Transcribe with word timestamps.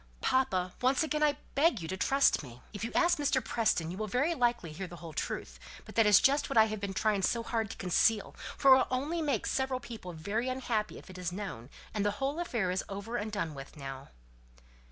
"Papa! 0.21 0.73
once 0.81 1.03
again 1.03 1.21
I 1.21 1.37
beg 1.53 1.79
you 1.79 1.87
to 1.87 1.95
trust 1.95 2.41
me. 2.41 2.63
If 2.73 2.83
you 2.83 2.91
ask 2.95 3.19
Mr. 3.19 3.39
Preston 3.45 3.91
you 3.91 3.97
will 3.99 4.07
very 4.07 4.33
likely 4.33 4.71
hear 4.71 4.87
the 4.87 4.95
whole 4.95 5.13
truth; 5.13 5.59
but 5.85 5.93
that 5.93 6.07
is 6.07 6.19
just 6.19 6.49
what 6.49 6.57
I 6.57 6.65
have 6.65 6.79
been 6.79 6.95
trying 6.95 7.21
so 7.21 7.43
hard 7.43 7.69
to 7.69 7.77
conceal, 7.77 8.35
for 8.57 8.73
it 8.73 8.77
will 8.77 8.87
only 8.89 9.21
make 9.21 9.45
several 9.45 9.79
people 9.79 10.11
very 10.11 10.49
unhappy 10.49 10.97
if 10.97 11.11
it 11.11 11.19
is 11.19 11.31
known, 11.31 11.69
and 11.93 12.03
the 12.03 12.17
whole 12.17 12.39
affair 12.39 12.71
is 12.71 12.83
over 12.89 13.15
and 13.15 13.31
done 13.31 13.53
with 13.53 13.77
now." 13.77 14.07